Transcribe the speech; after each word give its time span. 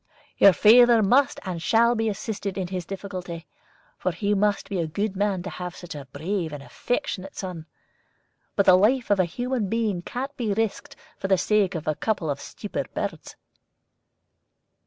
"Your 0.39 0.51
father 0.53 1.03
must 1.03 1.39
and 1.45 1.61
shall 1.61 1.93
be 1.93 2.09
assisted 2.09 2.57
in 2.57 2.69
his 2.69 2.87
difficulty, 2.87 3.45
for 3.99 4.11
he 4.11 4.33
must 4.33 4.67
be 4.67 4.79
a 4.79 4.87
good 4.87 5.15
man 5.15 5.43
to 5.43 5.49
have 5.51 5.75
such 5.75 5.93
a 5.93 6.05
brave 6.11 6.51
and 6.51 6.63
affectionate 6.63 7.35
son. 7.35 7.67
But 8.55 8.65
the 8.65 8.73
life 8.73 9.11
of 9.11 9.19
a 9.19 9.25
human 9.25 9.69
being 9.69 10.01
can't 10.01 10.35
be 10.35 10.53
risked 10.55 10.95
for 11.19 11.27
the 11.27 11.37
sake 11.37 11.75
of 11.75 11.87
a 11.87 11.93
couple 11.93 12.31
of 12.31 12.41
stupid 12.41 12.91
birds." 12.95 13.35